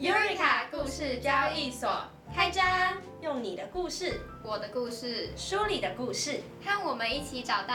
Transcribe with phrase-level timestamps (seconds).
[0.00, 1.90] Eureka 故事交易所
[2.34, 2.64] 开张，
[3.20, 7.74] 用你的故事，我的故事，书里的故事，和我们一起找到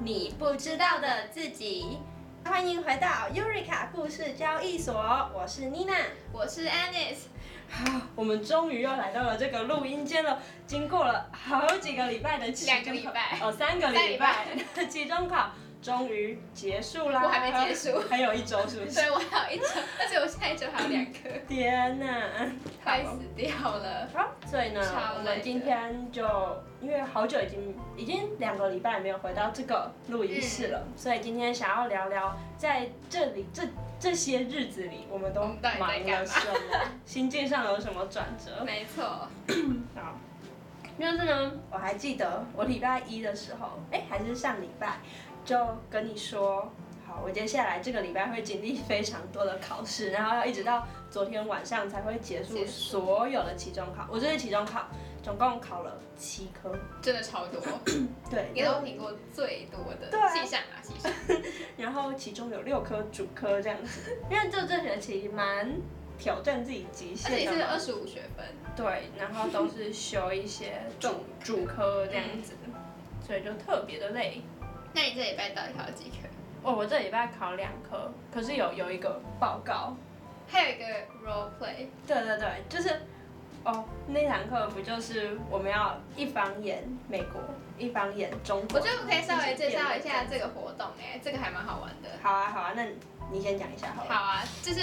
[0.00, 2.00] 你不知道的自己。
[2.44, 4.92] 欢迎回到 Eureka 故事交易所，
[5.32, 5.94] 我是妮娜，
[6.32, 7.28] 我是 Anis。
[7.70, 10.42] 好，我们终于又来到了这个录音间了。
[10.66, 15.52] 经过了好几个礼拜的期两个礼拜哦，三个礼拜的 期中考。
[15.82, 17.22] 终于结束啦！
[17.24, 18.94] 我还没结束，还有一周是不是？
[18.94, 19.66] 对，我还有一周，
[19.98, 21.30] 而且我下一周还有两个。
[21.48, 22.52] 天哪，
[22.84, 24.08] 快死掉了！
[24.14, 24.80] 好，所以呢，
[25.16, 26.22] 我们今天就
[26.82, 33.62] 因为好久已经已经两个礼拜没有回到这个录音室了，所以今天想要聊聊在这里这
[33.98, 35.44] 这些日子里，我们都
[35.78, 36.58] 忙了什么，
[37.06, 38.62] 心境上有什么转折？
[38.64, 39.02] 没错。
[39.96, 40.18] 好，
[40.98, 44.98] 就是呢，我还记得我礼拜一的时候，哎，还是上礼拜。
[45.44, 45.56] 就
[45.90, 46.70] 跟你说，
[47.06, 54.06] 好，我接下来这个礼拜会经历非常多的考试，然后要一直到昨天晚上才会结束所有的期中考。
[54.10, 54.86] 我这次期中考
[55.22, 57.60] 总共考了七科，真的超多。
[58.30, 61.12] 对，也都听过最多的细项啊，细项。
[61.76, 65.72] 然后其中有六科主科这样子，因为就这学期蛮
[66.18, 67.36] 挑战自己极限的。
[67.36, 68.46] 而且是二十五学分。
[68.76, 71.08] 对，然后都是修一些主
[71.42, 72.52] 主科这样子，
[73.26, 74.42] 所以就特别的累。
[74.92, 76.28] 那你这礼拜到底考了几科？
[76.62, 79.96] 哦，我这礼拜考两科，可是有有一个报告，
[80.46, 80.84] 还有一个
[81.24, 81.86] role play。
[82.06, 83.00] 对对对，就是，
[83.64, 87.40] 哦，那堂课不就是我们要一方演美国，
[87.78, 88.78] 一方演中国？
[88.78, 92.10] 我觉得我可以稍微介绍一下这个活动，哎，这个还蛮好玩的。
[92.22, 92.84] 好啊好啊，那
[93.30, 94.04] 你先讲一下好。
[94.04, 94.82] 好啊，就是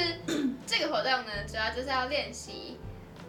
[0.66, 2.80] 这个活动呢，主要就是要练习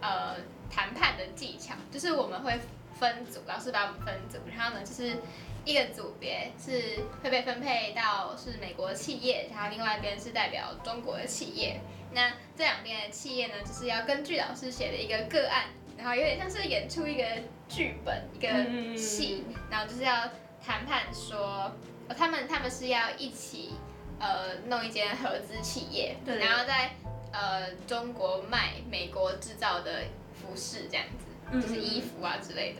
[0.01, 0.37] 呃
[0.71, 2.59] 谈判的技巧，就是我们会
[2.95, 5.17] 分组，老师把我们分组，然后呢就是。
[5.65, 11.79] 一个组别是会被分配到是美国企业，然后另外一边是代表中国的企业。
[12.11, 15.65] 那这两边的企业呢，就是要根据老师写的一个个案，
[15.97, 17.23] 然后有点像是演出一个
[17.67, 20.27] 剧本、一个戏，然后就是要
[20.65, 21.71] 谈判说，
[22.17, 23.75] 他们他们是要一起
[24.19, 26.89] 呃弄一间合资企业，然后在
[27.31, 30.01] 呃中国卖美国制造的
[30.33, 32.79] 服饰这样子，就是衣服啊之类的。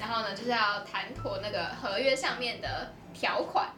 [0.00, 3.68] 然后呢，就是要谈妥那个合约上面的条款，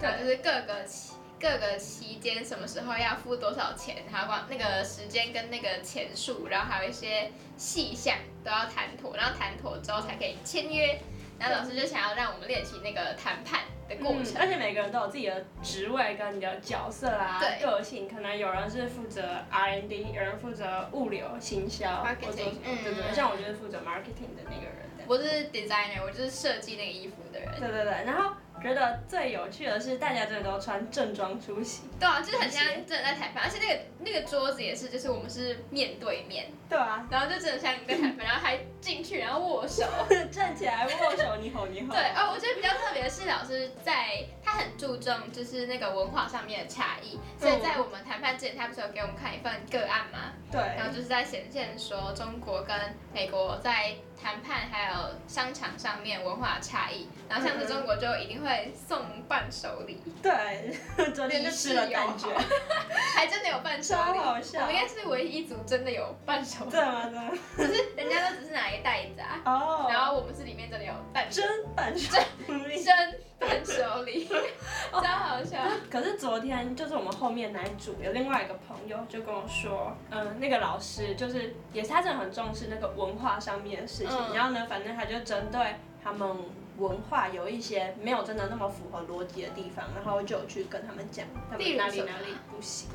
[0.00, 11.00] 对，就是各个期各个期间什么时候要付多少钱，还有光那个时间跟那个钱数，然后还有一些细项都要谈妥，然后谈妥之后才可以签约。
[11.38, 22.54] 然后老师就想要让我们练习那个谈判的过程，而且每个人都有自己的职位跟你的角色啊，个性，可能有人是负责 R N D，有人负责物流、行销，marketing，
[22.84, 24.91] 对对，像我就是负责 marketing 的那个人。
[25.06, 27.48] 我是 designer，我就是设计那个衣服的人。
[27.58, 28.32] 对对对，然后。
[28.62, 31.82] 觉得最有趣的是，大家真的都穿正装出席。
[31.98, 36.46] 对啊，就是很像真的在谈判，而且那个那个桌子也是，就是我们是面对面。
[36.68, 39.84] 对啊，然后就真的像一个谈判，然后还进去，然后握手，
[40.30, 41.92] 站起来握手，你好你好。
[41.92, 50.34] 对，哦，我觉得比较特别的是，老师在他很注重就是那个文化上面的差异，所以在我们谈判之前，他不是有给我们看一份个案吗？
[50.52, 50.60] 对。
[50.76, 52.76] 然后就是在显现说中国跟
[53.12, 60.76] 美国在谈判还有商场上面文化差异，然后像是中国就一定会送伴手礼，对，
[61.12, 62.30] 昨天就吃了蛋卷，
[63.16, 64.60] 还真的有伴手礼，好笑。
[64.60, 67.10] 我们应该是唯一一组真的有伴手礼，对吗？
[67.56, 71.44] 对，只是人家都只是拿一个袋子啊，哦，然后我们是里面真的有蛋真
[71.74, 72.16] 伴手
[72.46, 72.94] 礼，真
[73.40, 74.28] 伴手礼，
[74.92, 75.58] 超好笑。
[75.90, 86.36] 可是昨天就是我们后面那一组有另外一个朋友就跟我说，嗯，那个老师就是也是他真的很重视那个文化上面的事情，然后呢，反正他就针对他们
[86.78, 92.88] 文化有一些没有真的那么符合逻辑的地方，然后就去跟他们讲，他们哪里哪里不行。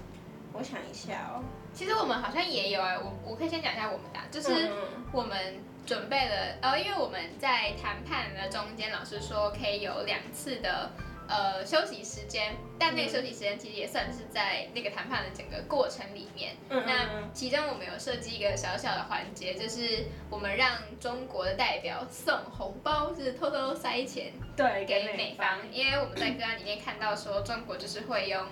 [0.53, 4.69] 我想一下哦，其实我们好像也有哎，我我可以先讲一下我们的，就是
[5.11, 5.37] 我们
[5.85, 10.89] 准备了，呃，因为我们在谈判的中间，老师说可以有两次的。
[11.29, 16.55] 呃，休息时间，但那个休息时间其实也算是在那个谈判的整个过程里面。
[16.69, 28.45] 那其中我们有设计一个小小的环节，就是我们让中国的代表送红包，就是偷偷塞钱对给美方，因为我们在个案里面看到说中国就是会用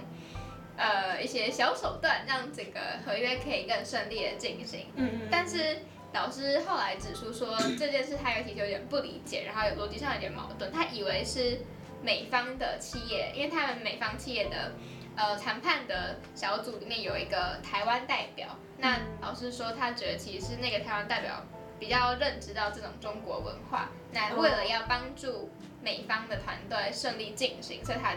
[0.75, 4.87] 呃一些小手段，让整个合约可以更顺利的进行。
[4.95, 5.27] 嗯嗯。
[5.31, 5.77] 但是
[6.13, 11.61] 老师后来指出说这件事他有其实有点不理解，然后有逻辑上有点矛盾，他以为是。
[12.05, 14.73] 美方的企业，因为他们美方企业的
[15.15, 21.43] 呃谈判的小组里面有一个台湾代表，那老师说他觉得其实是那个台湾代表
[21.79, 25.49] 比较认知到这种中国文化，那为了要帮助
[25.81, 28.13] 美方的团队顺利进行，所以他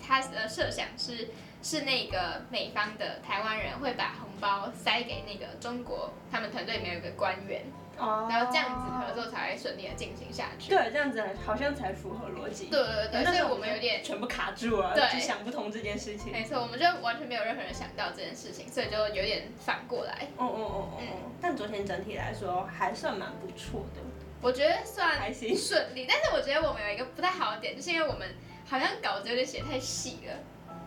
[0.00, 1.28] 他的设想是
[1.60, 7.64] 是那个美方的台湾人会把红包塞给那个中国，他们团队里面有个官员，
[7.98, 10.70] 哦然后这样子合作才会顺利的进行下去。
[10.70, 12.66] 对，这样子好像才符合逻辑。
[12.66, 16.32] 对对对，所以我们有点全部卡住了，对就想不通这件事情。
[16.32, 20.12] 没错，我们就完全没有任何人想到这件事情，所以就有点反过来。
[20.36, 21.06] 哦哦哦哦嗯，
[21.40, 24.00] 但昨天整体来说还算蛮不错的，
[24.40, 25.56] 我觉得算还行。
[25.56, 28.28] 顺利，但是我觉得我们有一个不太好的点，就是因为我们
[28.68, 30.34] 好像稿子有点写太细了，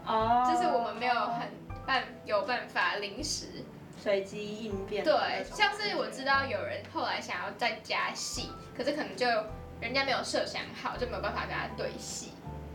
[0.06, 1.50] 哦，就是我们没有很
[1.86, 3.64] 办有办法临时。
[3.98, 5.04] 随机应变。
[5.04, 9.26] 对，像是我知道有人后来想要再加戏，可是可能就
[9.82, 12.34] 人家没有设想好，就没有办法跟他对戏。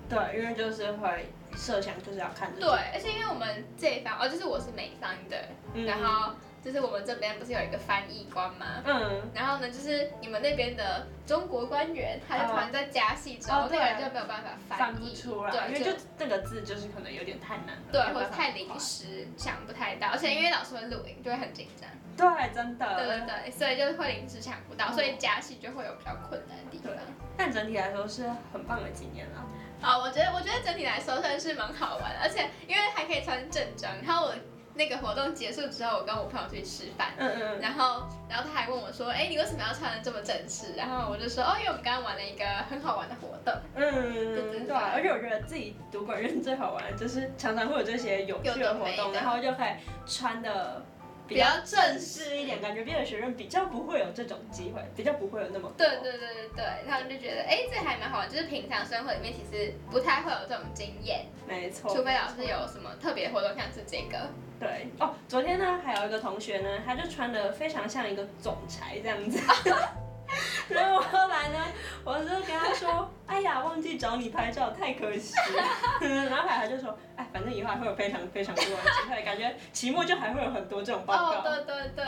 [0.09, 8.83] 对，因为就是会设想就是要看对，而且因为我们这一方，哦，就是我是美方的，嗯然后就是我们这边不是有一个翻译官吗？
[8.85, 21.89] 嗯，然后呢，就是你们那边的中国官员，他就突然在加戏之后，哦那个人就没有办法翻不译，出来，因对，为就那个字就是可能有点太难了，对，或者太临时想不太到，而且因为老师会录影，就会很紧张。
[22.15, 22.87] 对，真的。
[22.97, 26.99] 对对对，所以就是会临时想不到，嗯所以加戏就会有比较困难的地方对。
[27.37, 29.43] 但整体来说是很棒的经验啦。
[29.81, 34.35] 啊，我觉得我觉得整体来说算是蛮好玩，而且因为还可以穿正装，然后我
[34.75, 37.09] 那个活动结束之后，我跟我朋友去吃饭。
[37.19, 37.61] 嗯嗯。
[37.61, 43.53] 然后，然后他还问我说：“哎，你为什么要穿的这么正式？”然后我就说：“哦，因为我们刚刚玩了一个很好玩的活动。
[43.75, 49.69] 嗯，对啊，而且我觉得自己读管院最好玩就是常常会有这些有趣的活动，然后就可以
[50.07, 50.83] 穿的
[51.29, 55.75] 比较正式一点，感觉别的学院比较不会有这种机会，比较不会有那么多。
[55.77, 61.95] 对对对对对，他们就觉得，哎，这还蛮好玩，就是平常生活里面其实不太会有这种经验，没错。
[61.95, 64.29] 除非老师有什么特别活动，像是这个。
[64.63, 69.41] 对哦，昨天呢还有一个同学呢，他就穿的非常像一个总裁这样子。
[70.69, 71.59] 然后后来呢，
[72.05, 75.65] 我就跟他说：“哎呀，忘记找你拍照，太可惜了。”
[76.31, 81.39] 然后他就说：“哎，反正以后还会有非常非常多的机会，感觉期末就还会有很多这种报告。
[81.39, 82.05] 哦，对对对。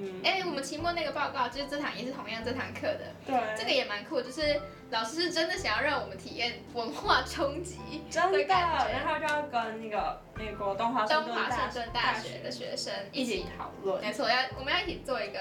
[0.00, 7.78] 嗯，哎，我们期末那个报告就是这堂也是同样这堂课的，对，这个也蛮酷，就是老师是真的想要让我们体验文化冲击，
[8.10, 14.00] 真的，然后就要跟那个美国东华盛东华顿大盛顿大学的学生一起一起，讨论。
[14.00, 15.38] 没错，要我们要一起做一个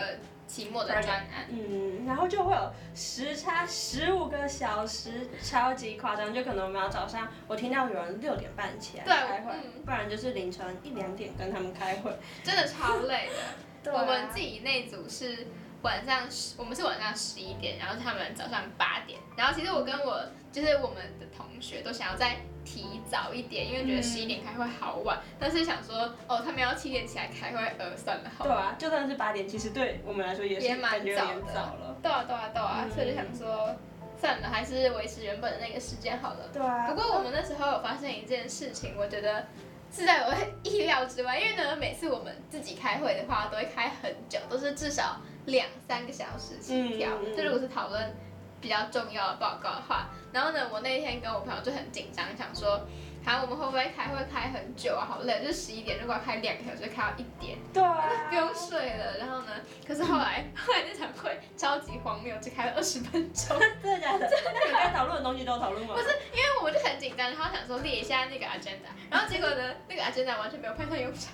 [0.47, 1.45] 期末的专案。
[1.49, 6.33] 嗯，然后就会有时差十五个小时，超级夸张。
[6.33, 12.11] 就可能我们要早上，我听到有人六点半起来开会，嗯不然就是凌晨一两点跟他们开会。
[12.43, 13.35] 真的超累的。
[13.91, 15.45] 啊我们自己那组是
[15.85, 19.19] 晚上十，我们是晚上十一点，然后他们早上八点。
[19.37, 20.19] 然后其实我跟我
[20.51, 25.21] 就是我们的同学都想要再提早一点，因为觉得嗯十一点开会好晚。
[25.39, 28.51] 但是想说，哦，他们要七点起来开会，呃，算了，好对。
[28.51, 31.95] 啊，就算是八点，其实对我们来说也是也蛮早的早了。
[32.01, 33.75] 对啊，对啊，对啊，嗯所以就想说，
[34.19, 36.49] 算了，还是维持原本的那个时间好了。
[36.51, 36.87] 对啊。
[36.89, 39.45] 不过我们那时候有发生一件事情，我觉得
[39.91, 47.09] 是在我的意料之外，因为呢，每次我们自己开会的话，都会开很久，都是至少两三个小时起跳。
[47.11, 48.15] 嗯嗯嗯就如果是讨论
[48.61, 52.81] 比较重要的报告的话，然后呢，我那天跟我朋友就很紧张，想说。
[53.27, 55.01] 好，我们会不会开会开很久啊？
[55.03, 58.05] 好累，就十一点，如果要开两个小时，就开到一点，对啊。
[58.29, 59.17] 不用睡了。
[59.17, 59.51] 然后呢，
[59.83, 63.57] 可是后来后来那场会超级荒谬，只开了二十分钟。
[63.81, 64.29] 真的假的？
[64.29, 66.03] 那你们该讨论的东西都讨论完了？
[66.03, 71.33] 不是，因为我们就很紧张，然后想说列一下那个 agenda，然后结果呢，那个 agenda 完全没有派上用场。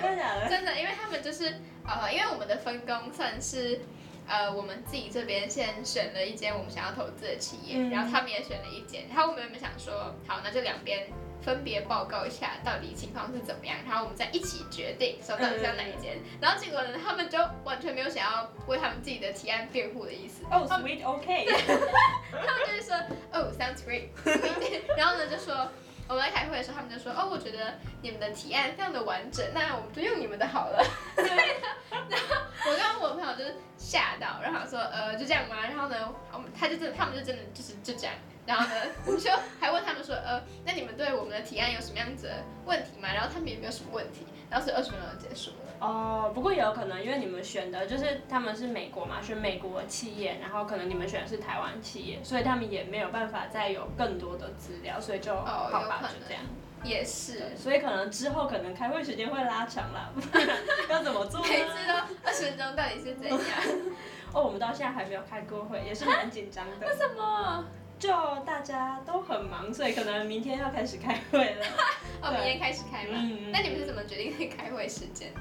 [0.00, 0.48] 真的假的？
[0.48, 1.52] 真的，因为他们就是
[1.86, 3.80] 呃，因为我们的分工算是
[4.26, 11.06] 呃，我们自己这边先选了一间我们想要投资的企业，嗯然后他们也选了一间，然后我们原本想说，好，那就两边。
[11.44, 16.16] 分别报告一下到底情况是怎么样，然后我们再一起决定说到底是要哪一间。
[16.40, 20.42] 然后结果呢，他们就完全没有想要为他们自己的提案辩护的意思。
[20.50, 21.44] 哦，sweet OK。
[22.32, 22.96] 他们就是说，
[23.30, 24.08] 哦，sounds great，
[24.96, 25.68] 然后呢就说，
[26.06, 30.84] 我们来开会的时候，他们就说，哦，我觉得你们的提案非常的完整，那我们就用你们的好了。
[31.16, 31.26] 对，
[31.90, 35.56] 然后我跟我朋友就是吓到，然后说，呃，就这样吗？
[35.62, 38.14] 然后呢，我们他就真的，他们就真的就是就这样。
[38.46, 38.74] 然后呢，
[39.06, 42.34] 我们就还问他们说，呃，那你们对我们的提案有什么样子的
[42.66, 43.08] 问题吗？
[43.12, 45.56] 然后他们也没有什么问题，然后是二十分钟就结束了。
[45.80, 56.42] 哦，不过也有可能，因为你们选的就是他们是美国嘛，选美国企业，然后可能你们选的是台湾企业，所以他们也没有办法再有更多的资料，所以就哦好吧，就这样。
[56.84, 60.12] 也是，所以可能之后可能开会时间会拉长了，
[60.90, 61.46] 要怎么做呢？
[61.46, 63.40] 谁知道二十分钟，到底是怎样？
[64.34, 66.86] 哦，我们到现在还没有开过会，也是蛮紧张的。
[66.86, 67.64] 为什么？
[68.04, 68.10] 就
[68.44, 71.64] 大家都很忙，所以可能明天要开始开会了。
[72.20, 73.12] 哦，明天开始开吗？
[73.14, 75.40] 嗯那你们是怎么决定开会时间的？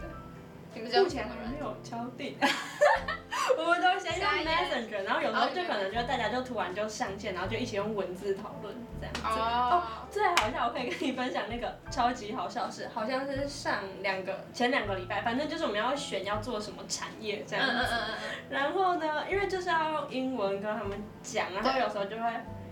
[0.73, 1.09] 你们是目？
[1.09, 2.37] 前还没有敲定。
[3.57, 9.21] 我们都先用 Messenger，然后有时候就可能就大家就突然就上线，然后就一起用文字讨论这样子。
[9.39, 17.71] 哦，最好笑，我可以跟你分享那个超级好笑是，好像是上两个前两个礼拜，反正就是我们要选要做什么产业这样子。
[17.71, 18.15] 嗯嗯嗯嗯
[18.49, 22.23] 然后呢，因为就是要用英文跟他们讲，然后有时候就会，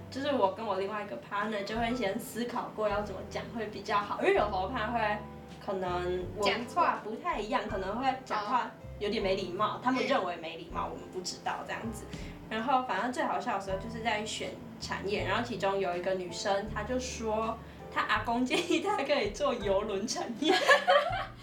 [0.09, 5.17] 就是我跟我另外一个 partner 就会先思考过要怎么讲会比较好，因为有时候怕会
[5.65, 8.69] 可能文化不太一样，可能会讲话
[9.01, 12.05] 有点没礼貌，他们认为没礼貌，我们不知道这样子。
[12.47, 17.57] 然后反正最好笑的时候就是在选产业，然后其中有一个女生，她就说
[17.91, 20.53] 她阿公建议她可以做游轮产业。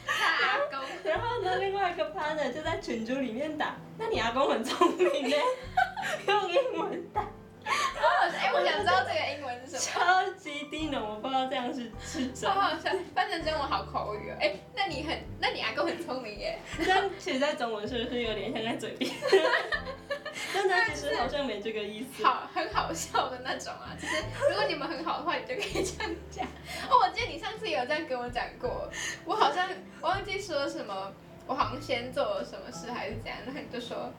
[0.06, 5.36] 他阿公，然后呢，另外一个 partner 就在群组里面打，那你阿公很聪明呢，
[6.26, 7.26] 用英文打，哎，
[8.58, 9.80] 我想知道这个英文是什么。
[9.80, 12.60] 超级低能，我不知道这样是是真好。
[12.60, 14.36] 好笑，翻成中文好口语哦。
[14.40, 16.58] 哎，那你很，那你阿公很聪明耶。
[16.86, 19.10] 但其实，在中文是不是有点像在嘴边？
[20.54, 22.24] 但他其实好像没这个意思。
[22.24, 23.96] 好，很好笑的那种啊。
[24.00, 24.16] 就是
[24.48, 26.46] 如果你们很好的话，你就可以这样讲。
[26.88, 28.88] 哦，我记得你上次有这样跟我讲过，
[29.24, 29.68] 我好像
[30.00, 31.12] 忘记说什么，
[31.46, 34.12] 我好像先做了什么事还是怎样，然后你就说，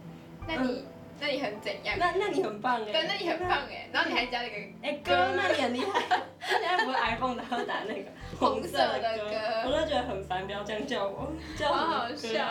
[0.47, 0.85] 那你、
[1.19, 1.97] 那你很怎样？
[1.99, 2.91] 那那你很棒哎。
[2.91, 3.89] 对，那你很棒哎。
[3.91, 6.21] 然后你还加了一个哎哥，那你很厉害。
[6.41, 8.09] 现在不是 iPhone 然后打那个
[8.39, 12.45] 红色的歌，我都觉得很烦，不要这样叫我， 叫好好笑，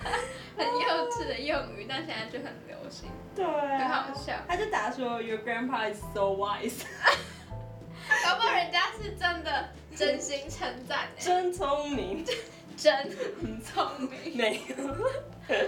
[0.56, 3.10] 很幼稚的用语，但现在就很流行。
[3.34, 4.34] 对，很好笑。
[4.48, 6.82] 他就打说 Your grandpa is so wise，
[8.24, 12.24] 搞不好人家是真的真心称赞哎，真聪明，
[12.76, 13.10] 真
[13.62, 13.86] 聪
[14.24, 14.76] 明，没有，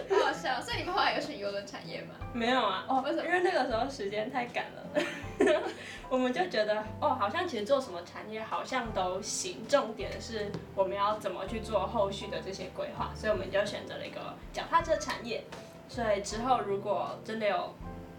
[0.09, 0.61] 好好笑。
[0.61, 2.15] 所以你们后来有选游轮产业吗？
[2.33, 3.25] 没有啊，哦，为什么？
[3.27, 5.63] 因为那个时候时间太赶了，
[6.09, 15.45] 我们就觉得哦，好像其实做什么产业好像都行，重点是我们要怎么去做后续的这些规划，所以我们就选择了一个脚踏车产业。
[15.89, 17.75] 所以之后如果真的有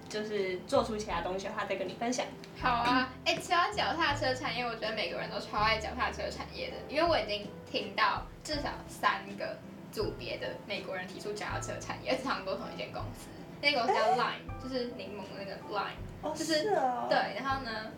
[0.08, 2.24] 就是做出其他东西的话，再跟你分享。
[2.62, 9.58] 好啊，哎，说到脚踏车产业，我觉得每个人都超爱脚踏车产业的，因为我已经听到至少三个
[9.94, 13.30] 组别的美国人提出脚踏车产业，而且他们都同一间公司，
[13.62, 16.64] 那个公司叫 Line，就是柠檬的那个 Line，就是
[17.08, 17.92] 对，然后呢，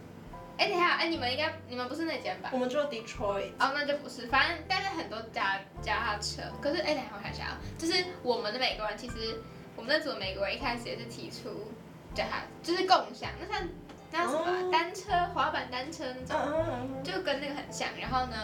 [0.58, 2.52] 哎，等一下，哎，你们应该你们不是那间吧？
[2.54, 3.50] 我们做 Detroit。
[3.58, 9.42] 哦，那就不是，反正但是很多家脚踏车，可是哎，等一下我看一下啊，就是我们的美国人其实。
[9.78, 11.70] 我们那组美国人一开始也是提出
[12.14, 13.68] 叫他就是共享，那像
[14.10, 17.90] 那什么单车、滑板单车那种，就跟那个很像。
[18.00, 18.38] 然后呢，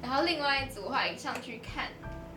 [0.00, 1.88] 然后另外一组后来上去看，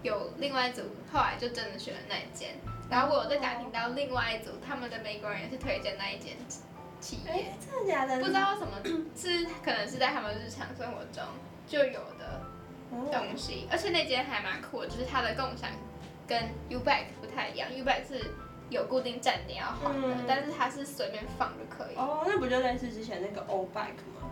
[0.03, 0.81] 有另外一组
[1.11, 2.55] 后来就真的选了那一间。
[2.89, 6.35] 然后我有在打听到另外一组他们的美国人也是推荐那一间
[6.99, 8.19] 企业，真的假的？
[8.19, 8.81] 不知道什么
[9.15, 11.23] 是可能是在他们日常生活中
[11.65, 12.41] 就有的
[13.11, 15.69] 东西，而且那间还蛮酷的，就是它的共享。
[16.27, 16.39] 跟
[16.69, 18.31] U bike 不太一样，U bike 是
[18.69, 21.95] 有固定站点要还的，但是它是随便放就可以。
[21.95, 24.29] 哦，那不就类似之前那个 O bike 吗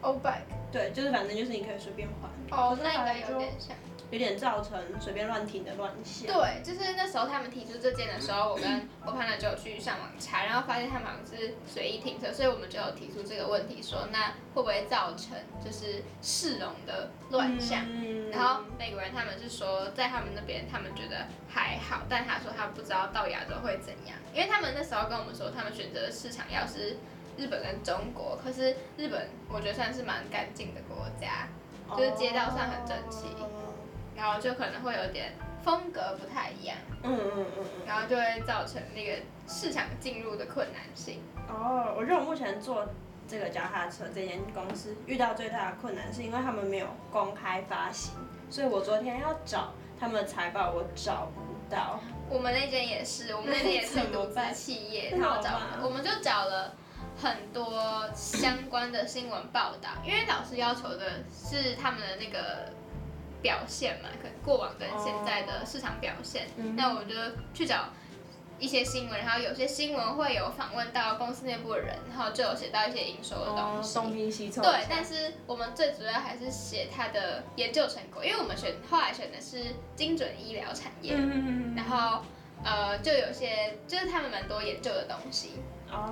[0.00, 2.56] ？O bike，对，就是反正就是你可以随便还。
[2.56, 3.76] 哦，那应该有点像。
[4.12, 6.26] 有点造成随便乱停的乱象。
[6.26, 17.86] 对，就是那时候他们提出这件的时候，我跟我朋友就去上网查，然后发现他们好像是随意停车，所以我们就有提出这个问题，说那会不会造成就是市容的乱象？
[18.30, 26.98] 然后美国人他们是说，在他们那边他们觉得还好，但他说他不知道到亚洲会怎样，因为他们那时候跟我们说，他们选择的市场要是
[27.38, 31.48] 日本跟中国，可是日本我觉得算是蛮干净的国家，
[31.96, 33.28] 就是街道上很整齐。
[34.22, 35.32] 然后就可能会有点
[35.64, 41.20] 风格不太一样，嗯嗯嗯嗯，然后就会造成那个市场进入的困难性。
[41.48, 42.86] 哦，我觉得我目前做
[43.26, 48.14] 这个脚踏车这间公司遇到最大的困难是因为他们没有公开发行，
[48.48, 51.98] 所以我昨天要找他们的财报，我找不到。
[52.30, 56.72] 我们那间也是，我们那间也是独资企业，然后找， 我们就找了
[57.20, 62.70] 很多相关的新闻报道，因为老师要求的是他们的那个。
[63.42, 66.46] 表现嘛，可能过往跟现在的市场表现，
[66.76, 67.14] 那我就
[67.52, 67.88] 去找
[68.58, 73.94] 一些新闻，然后有些新闻会有访问到公司内部的人，然后就有写到一些营收的东西。
[73.94, 74.62] 东拼西凑。
[74.62, 81.14] 对，但是我们最主要还是写它的研究成果，因为我们选后来选的是精准医疗产业，
[81.74, 82.22] 然后
[82.64, 85.54] 呃，就有些就是他们蛮多研究的东西。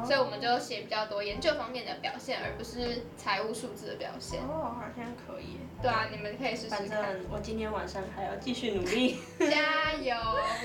[0.05, 4.41] 所以我们就写比较多研究方面的表现，而不是财务数字的表现。
[4.43, 5.59] 哦，好像可以。
[5.81, 6.87] 对啊，你们可以试试看。
[6.89, 9.19] 反正我今天晚上还要继续努力。
[9.39, 10.15] 加油！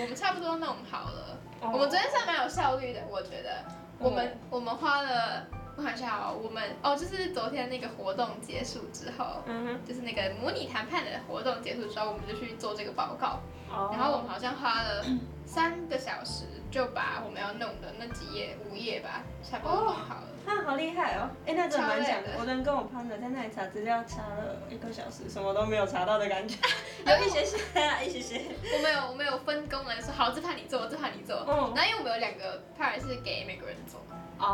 [0.01, 1.37] 我们差不多弄好了。
[1.61, 3.63] 我们昨天算蛮有效率的，我觉得。
[3.97, 13.39] 我们我们花了，我看一下哦，我们哦，就是昨天那个活动结束之后，嗯哼，就是那个模拟谈判的活动结束之后，我们就去做这个报告。
[13.69, 13.89] 哦。
[13.91, 15.03] 然后我们好像花了
[15.45, 20.27] 三个小时就把我们要弄的那几页五页吧，差不多弄好了。
[20.45, 21.29] 啊，好厉害哦！
[21.47, 26.55] 哎，那真的蛮强的我能跟我 partner 在那里查资料，查了一个小时，什么都没有查到的感觉，
[27.07, 28.41] 有一些些啊，一些些。
[28.75, 31.37] 我们有我们有分工来说，好，这盘你做，这盘你做。
[31.47, 33.99] 嗯然后因为我们有两个 part 是给每个人做，
[34.37, 34.45] 哦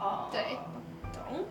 [0.00, 0.56] 哦，对，
[1.12, 1.44] 懂。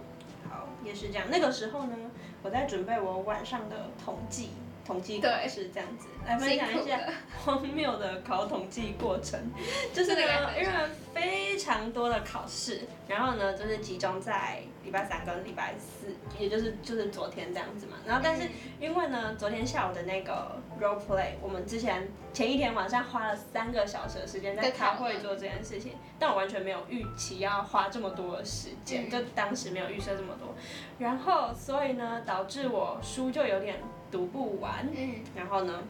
[0.49, 1.27] 好，也是这样。
[1.29, 1.97] 那个时候呢，
[2.41, 4.51] 我在准备我晚上的统计。
[4.89, 7.00] 统计考试这样子，来分享一下
[7.46, 9.39] 荒谬的考统计过程。
[9.93, 10.74] 就是呢，因为
[11.13, 16.08] 非常多的考试，然后呢，就是集中在礼拜三跟礼拜四，
[16.39, 17.98] 也就是就是昨天这样子嘛。
[18.03, 30.55] 然后但是因为呢，昨天下午的那个 role play，我们之前前一天晚上花了三个小时的时间在开会做这件事情，但我完全没有预期要花这么多的时间，就当时没有预设这么多。
[30.98, 33.79] 然后所以呢，导致我书就有点。
[34.12, 35.84] 读不完，嗯，然后呢，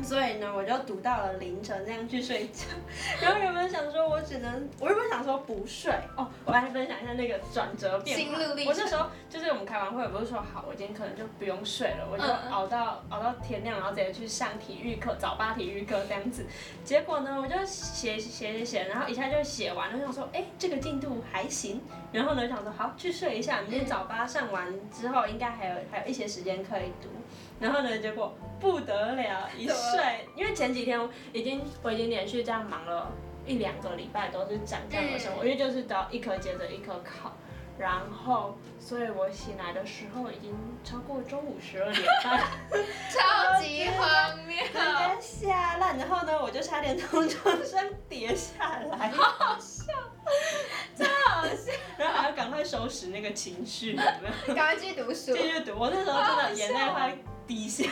[0.00, 2.64] 所以呢，我就读到了凌晨这样去睡觉。
[3.20, 6.26] 然后原本想说，我只能，我原本想说不睡哦。
[6.44, 8.38] 我来分享一下那个转折变化。
[8.66, 16.46] 我那时候就是我们开完会，不是说好，我今天可能就不用睡了，我就熬到熬到天亮，然后直接去上体育课，早八体育课这样子。
[16.84, 21.80] 结果呢，我就写写写写，然后一下就写完了，想说，哎，这个进度还行。
[22.12, 27.08] 然后呢，想说好去睡一下，明天早八上完之后，应该还有还有一些时间可以读。
[27.62, 31.00] 然后呢，结果不得了，一睡，因为前几天
[31.32, 33.12] 已经我已经连续这样忙了
[33.46, 37.32] 一两个礼拜，都是这样的生活，因为就是都要一科接着一科考，
[37.78, 42.40] 然后，所以我醒来的时候已经超过中午十二点半，
[43.10, 44.56] 超级荒谬，
[45.20, 48.52] 吓烂， 然后呢，我就差点从床上跌下
[48.90, 49.92] 来，好好笑，
[50.96, 54.54] 真好笑，然后还要赶快收拾那个情绪，有没有？
[54.54, 57.16] 赶快去读书，继续读，我那时候真的眼泪快。
[57.44, 57.84] 滴下，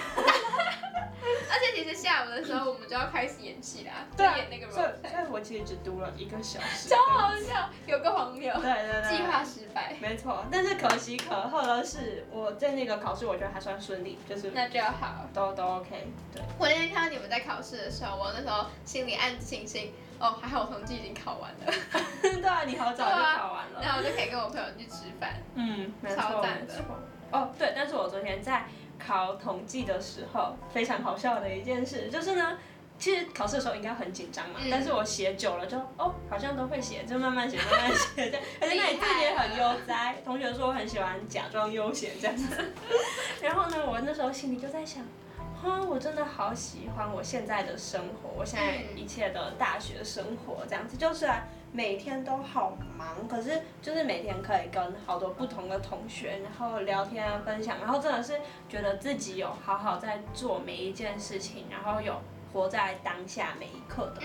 [1.51, 4.71] 而且其实下午的时候我们就要开始演戏啦，对，演那个。
[4.73, 8.53] 所以，所以我其实只读了一个小时，超好笑，有个黄牛。
[8.61, 9.95] 对对对，计划失败。
[10.01, 16.13] 没错，但是可喜可贺的是，我在那个考试我觉得还算顺利，就是那就好，都都 OK。
[16.33, 21.73] 对，我那天看到你们在考试的时候，我那时候心里暗自庆幸，哦，还好我统计已经考完了。
[22.23, 25.35] 对啊，你好早就考完了，然后我就可以跟我朋友去吃饭。
[25.55, 26.85] 嗯，没错没错。
[27.33, 28.65] 哦，对，但是我昨天在。
[29.05, 32.09] 考统计的时候，非常好笑的一件事。
[32.09, 32.59] 就是呢，
[32.99, 40.17] 其实考试的时候应该很紧张嘛，但是我写久了就哦，好像都会写，就慢慢写， 慢慢写这样，而且那里字也很悠哉。
[40.25, 42.73] 同学说我很喜欢假装悠闲这样子，
[43.43, 45.03] 然后呢，我那时候心里就在想，
[45.63, 51.27] 啊，我真的好喜欢我现在的生活，我现在一切的大学生活这样子，就是。
[51.27, 62.21] 啊每天都好忙，可是就是每天可以跟好多不同的同学，然后聊天啊分享，然后真的是觉得自己有好好在做每一件事情，然后有
[62.53, 64.21] 活在当下每一刻的。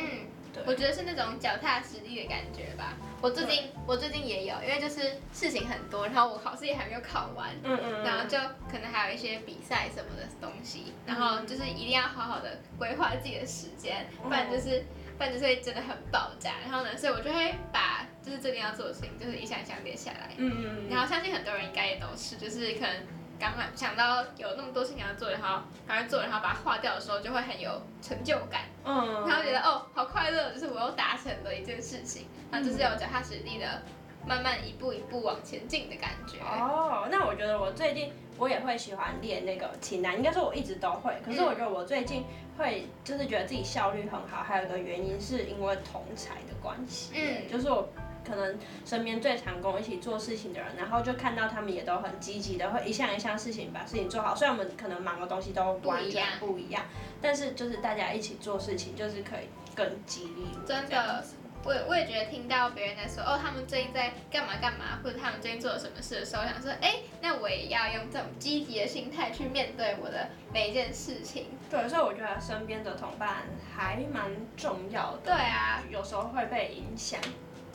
[0.65, 2.93] 我觉得是那种脚踏实地的感觉吧。
[3.21, 5.01] 我最近我最近也有，因为就是
[5.33, 8.37] 事情很多，然后我考试也还没有考完，嗯嗯，然后就
[8.71, 14.83] 可能还有一些比赛什么的东西，然后就是一定要好好的规划自己的时间，不然就是。
[15.17, 20.31] 不然就是会真的很爆炸，然后呢，所以我就会把就是最近要做的事情，就是一项一项列下来。
[20.35, 22.91] 嗯嗯然后相信很多人应该也都是，就是可能
[23.39, 28.61] 刚刚想到有那么多事情要做，然后赶快做，然后把它划掉的时候，就会很有成就感。
[28.83, 29.27] 嗯。
[29.27, 33.81] 然后觉得哦，好快乐，就是我又达成了一件事情，然后就是有脚踏实地的，
[34.27, 36.39] 慢慢一步一步往前进的感觉。
[36.39, 38.11] 哦，那我觉得我最近。
[38.37, 41.15] 我也会喜欢练那个清单，应该说我一直都会。
[41.25, 42.21] 可是我觉得我最近
[42.57, 47.13] 会就是觉得自己效率很好，还有一个原因是因为同才的关系。
[47.15, 47.87] 嗯，就是我
[48.27, 54.35] 可能身边最常跟我一起做事情的人，然后就看到他们也都很积极的，会一项一项事情把事情做好。
[54.35, 56.83] 虽然我们可能忙的东西都完全不一样，
[57.21, 60.47] 但是就是大家一起做事情，就是可以更激励。
[60.65, 61.23] 真的。
[61.67, 71.47] 我我也觉得听到别人在说哦，他们最近在干嘛干嘛，或者他们最近做了什么事的时候，想说哎，那我也要用这种积极的心态去面对我的每一件事情。
[71.67, 75.21] 对，所以我觉得身边的同伴还蛮重要的。
[75.23, 77.19] 对啊，有时候会被影响。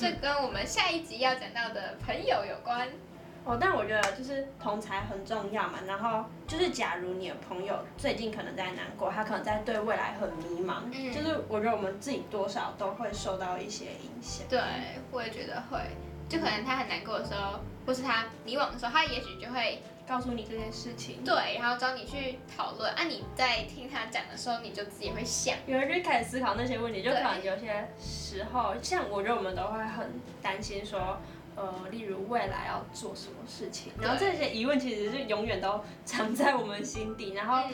[0.00, 2.88] 这跟我们下一集要讲到的朋友有关。
[3.44, 5.80] 哦，但我觉得就是同才很重要嘛。
[5.86, 14.46] 然后就是，假如你的朋友最近可能在难过，他可能在对未来很迷茫，嗯，就是我觉得我们自己多少都会受到一些影响。
[14.48, 14.58] 对，
[15.10, 15.78] 我也觉得会。
[16.30, 21.22] 就可能他很难过的时候，或是他迷惘的时候，他也许就会告诉你这件事情。
[21.24, 22.92] 对，然后找你去讨论。
[22.94, 27.00] 啊，你在听他讲的时候，你就自己会想，有人就开始思考那些问题。
[27.00, 31.16] 就可能有些时候，像我觉得我们都会很担心说。
[31.56, 37.68] 呃，例如未来要做什么事情，然后这些疑问其实是永远都藏在我们心底，然后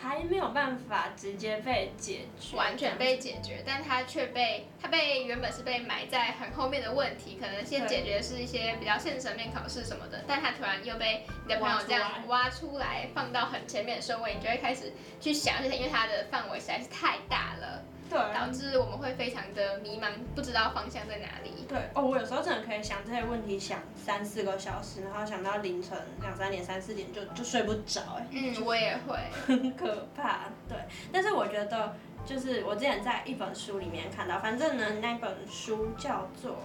[0.00, 17.82] 还没有办法直接被解决，完全被解决，但它却被它被原本是被埋在很后面的问题，可能先解决是一些比较现实层面考试什么的，但它突然又被你的朋友这样挖出来放到很前面的顺位，你就会开始去想，而且因为它的范围实在是太大了。
[18.08, 21.64] 对，导致我们会非常的迷茫，不知道方向在哪里。
[21.68, 28.26] 对哦，我有时候真的可以想这些问题，想三四个小时，然后想到凌晨两三点、三四点就就睡不着哎。
[28.30, 30.50] 嗯，我也会，很 可怕。
[30.68, 30.76] 对，
[31.12, 36.56] 但是我觉得就是我之前在一本书里面看到，反正呢那本书叫做。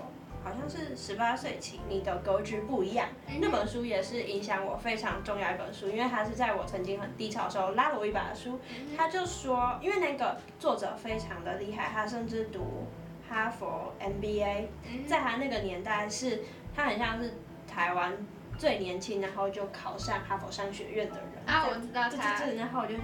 [0.44, 3.08] 好像是十八岁起，你的格局不一样。
[3.40, 8.60] 那本书也是影响我非常重要一本书，因为它是在我曾经很低潮的时候拉了我一把的书。
[8.98, 12.88] 他就说，因为那个作者非常的厉害，他甚至读
[13.30, 14.66] 哈佛 MBA，
[15.08, 16.42] 在他那个年代是，
[16.76, 17.34] 他很像是
[17.68, 18.18] 台湾
[18.58, 21.30] 最年轻，然后就考上哈佛商学院的人。
[21.46, 22.10] 啊，我知道他。
[22.10, 23.04] 对对对，然后我就说，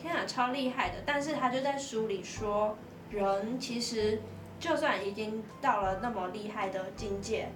[0.00, 1.02] 天啊，超厉害的！
[1.04, 2.76] 但是他就在书里说，
[3.10, 4.20] 人其实。
[4.58, 7.48] 就算已经到了那么厉害的境界，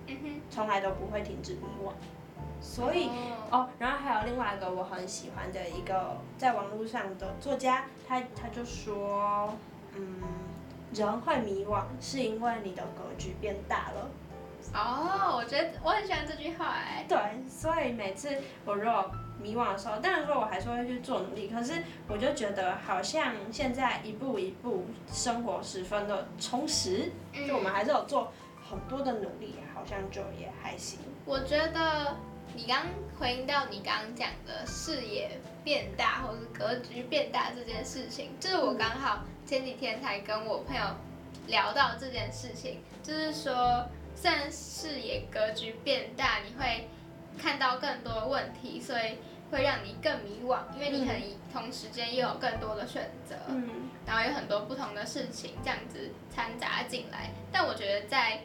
[0.51, 1.93] 从来都不会停止迷惘。
[2.61, 3.11] 所以
[3.51, 9.53] 哦，然后还有另外一个我很喜欢的一个在网络上的作家，他他就说，
[9.97, 10.21] 嗯，
[10.95, 14.11] 人会迷惘是因为你的格局变大了。
[14.73, 17.05] 哦，我觉得我很喜欢这句话哎。
[17.09, 18.31] 对，所以每次
[18.65, 27.11] 我如果迷惘的时候，当然说我还是会去做努力，可是我就觉得好像现在一步一步生活十分的充实，
[27.47, 28.33] 就我们还是有做
[28.69, 30.99] 很多的努力，好像就也还行。
[31.25, 32.17] 我觉得
[32.55, 32.87] 你刚
[33.19, 40.83] 回应到你刚刚讲的视野变大或者格局变大这件事情，就是我刚好前几天才跟我朋友
[41.47, 46.89] 聊到这件事情，就是说虽然视野格局变大，你会
[47.39, 49.19] 看到更多问题，所以。
[49.53, 53.37] 会让你更迷惘，因为你可能同时间又有更多的选择，
[54.07, 57.29] 然后有很多不同的事情这样子掺杂进来。
[57.53, 58.41] 但我觉得在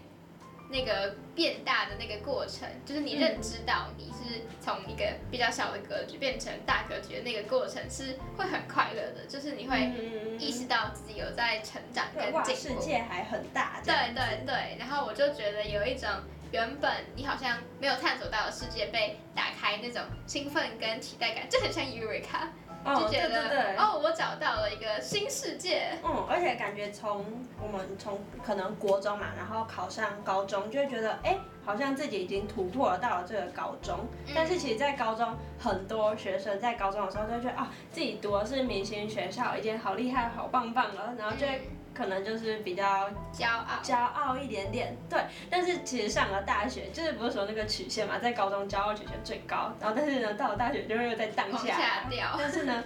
[0.69, 9.25] 那个变大的那个过程，就是你认知到你是从一个比较小的格局变成大格局的那个过程，是会很快乐的。
[9.29, 9.89] 就是你会
[10.37, 12.81] 意识到自己有在成长跟进步。
[12.81, 13.79] 世界还很大。
[13.81, 16.09] 对对对，然后我就觉得有一种。
[16.51, 22.47] 原本你好像没有探索到的世界被打开，那种兴奋跟期待感，就很像尤瑞卡，
[22.85, 25.91] 就觉得哦，我找到了一个新世界。
[26.03, 27.25] 嗯，而且感觉从
[27.61, 33.99] 我们从可能国中嘛，然后考上高中，就会觉得哎，好像自己已经突破到了这个高中。
[34.33, 41.69] 但是其实，在高中很多学生在高中的时候都觉得啊，自己读的是明星学校，已经好厉害、好棒棒了，然后就会。
[41.97, 45.19] 可能就是比较骄傲，骄傲一点点，对。
[45.49, 52.35] 但是其实上了大学，就是不是说那个曲线嘛，在高中骄傲曲线最高，然后但是呢，到了大学就会又在荡下掉。
[52.37, 52.83] 但是呢，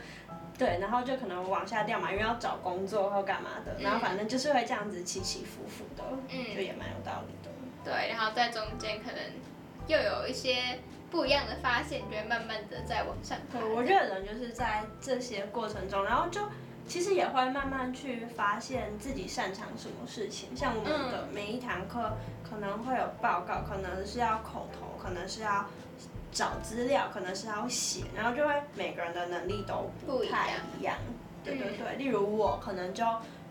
[0.58, 7.52] 对，然后就可能往下掉嘛，因为要找工作或干嘛的，然后反正就是会这样子起起伏伏的，嗯，就也蛮有道理的。
[7.84, 9.20] 对，然后在中间可能
[9.88, 13.38] 又有一些不一样的发现，就会慢慢的在往上。
[13.52, 16.42] 对，我觉得人就是在这些过程中，然后就。
[16.88, 25.66] 其实也会慢慢去发现自己擅长什么事情，像我们的每一堂课可能会有报告，可能是要口头，可能是要
[26.32, 30.98] 找资料，可能是要写，然后就会每个人的能力都不太一样。
[31.44, 33.06] 对对对，例如我可能就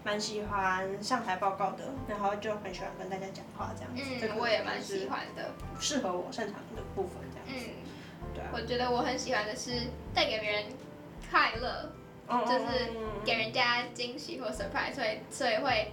[0.04, 4.26] 蛮喜欢上台报告的，然后就很喜欢跟大家讲话这样子。
[4.26, 7.70] 嗯，我也蛮喜欢的，适合我擅长的部分这样子。
[7.70, 8.44] 嗯，对。
[8.52, 10.64] 我觉得我很喜欢的是带给别人
[11.30, 11.90] 快乐。
[12.46, 12.90] 就是
[13.24, 15.92] 给人家惊喜或 surprise，所以所以会，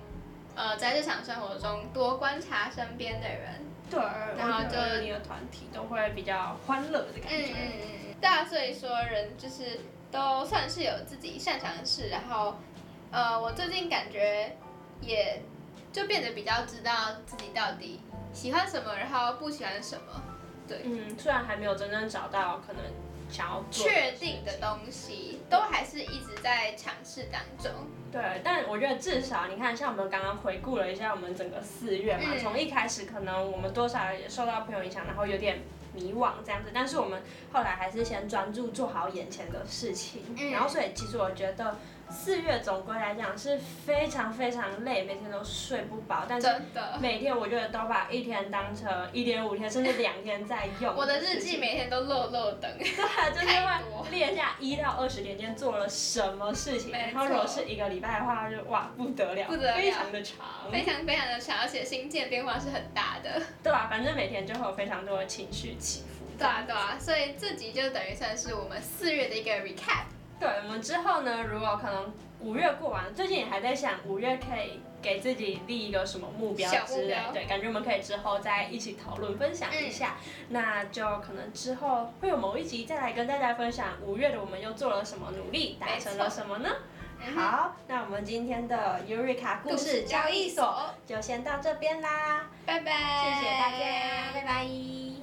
[0.55, 3.99] 呃，在日常生活中多观察身边的人，对，
[4.37, 7.37] 然后就你的团体都会比较欢乐的感觉。
[7.37, 8.15] 嗯嗯嗯。
[8.21, 9.79] 对啊，所以说人就是
[10.11, 12.55] 都算是有自己擅长的事，然后，
[13.11, 14.55] 呃，我最近感觉
[15.01, 15.41] 也
[15.91, 16.91] 就变得比较知道
[17.25, 20.23] 自己到底喜欢什么，然后不喜欢什么。
[20.67, 20.81] 对。
[20.83, 22.83] 嗯，虽然还没有真正找到可能。
[23.29, 27.71] 想要确定的东西，都还是一直在尝试当中。
[28.11, 35.59] 对，但我觉得至少你看，像我们刚刚回顾了一下我们整个四月嘛，从一开始可能我们多少也受到朋友影响，然后有点
[35.93, 41.77] 迷惘这样子，但是我们后来还是先专注做好眼前的事情，然后所以其实我觉得。
[42.09, 46.47] 四月总归来讲是非常非常累，每天都睡不饱，但是
[46.99, 50.95] 每天我觉得都把一天当成一点五天甚至两天在用。
[50.95, 52.85] 我的日记每天都漏漏等， 对，
[53.33, 60.37] 就是会列下一到二十天间做了什么事情，然后如果是一个礼拜的话，就哇不得了，不得了，非常的长，
[60.71, 63.41] 非常非常的长，而且心境变化是很大的。
[63.61, 66.25] 对啊，反正每天就会有非常多的情绪起伏。
[66.37, 70.05] 对啊对啊，所以这集就等于算是我们四月的一个 recap。
[70.39, 80.15] 对，我们之后呢，如果可能五月过完，最近也还在想五月可以给自己立一个什么目标之类标，对，感觉我们可以之后再一起讨论分享一下。
[80.49, 86.69] 那就可能之后会有某一集再来跟大家分享五月的我们又做了什么努力，达成了什么呢？
[87.19, 95.16] 嗯好，那我们今天的尤瑞卡故事交易所就先到这边啦，拜拜，谢谢大家，拜拜。